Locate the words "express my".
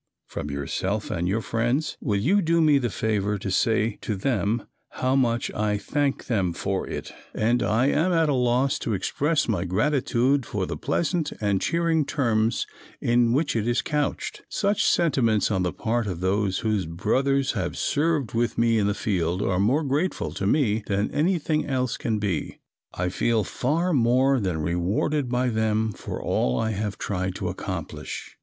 8.95-9.63